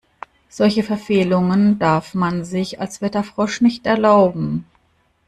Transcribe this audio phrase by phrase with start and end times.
[0.49, 4.65] Solche Verfehlungen darf man sich als Wetterfrosch nicht erlauben.